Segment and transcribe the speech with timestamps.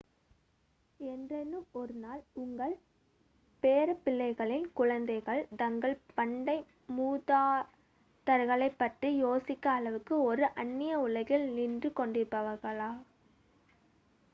[0.99, 2.73] என்றேனும் ஒரு நாள் உங்கள்
[3.63, 6.63] பேரப்பிள்ளைகளின் குழந்தைகள் தங்கள் பண்டைய
[6.89, 12.91] மூதாதையர்களைப் பற்றி யோசிக்கும் அளவுக்கு ஒரு அன்னிய உலகில் நின்று கொண்டிருப்பார்களா